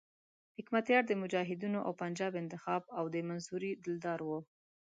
[0.57, 4.39] حکمتیار د مجاهدینو او پنجاب انتخاب او د منصوري دلدار وو.